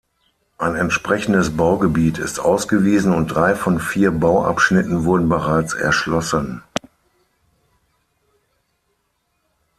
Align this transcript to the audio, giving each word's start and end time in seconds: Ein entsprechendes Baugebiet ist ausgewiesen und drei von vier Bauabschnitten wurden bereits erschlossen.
Ein 0.57 0.73
entsprechendes 0.77 1.55
Baugebiet 1.55 2.17
ist 2.17 2.39
ausgewiesen 2.39 3.13
und 3.13 3.27
drei 3.27 3.53
von 3.53 3.79
vier 3.79 4.09
Bauabschnitten 4.09 5.03
wurden 5.03 5.29
bereits 5.29 5.75
erschlossen. 5.75 6.63